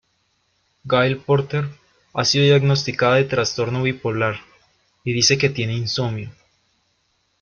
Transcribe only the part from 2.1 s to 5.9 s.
ha sido diagnosticada de trastorno bipolar, y dice que tiene